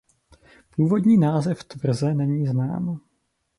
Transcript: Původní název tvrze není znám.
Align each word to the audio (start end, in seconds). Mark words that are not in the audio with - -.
Původní 0.75 1.17
název 1.17 1.63
tvrze 1.63 2.13
není 2.13 2.47
znám. 2.47 3.01